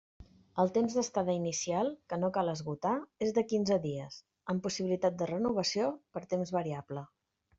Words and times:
El 0.61 0.69
temps 0.77 0.93
d'estada 0.99 1.33
inicial, 1.39 1.89
que 2.13 2.17
no 2.21 2.29
cal 2.37 2.49
esgotar, 2.53 2.95
és 3.27 3.35
de 3.37 3.43
quinze 3.51 3.77
dies, 3.85 4.17
amb 4.53 4.65
possibilitat 4.69 5.19
de 5.21 5.27
renovació 5.33 5.93
per 6.17 6.27
temps 6.35 6.57
variable. 6.59 7.05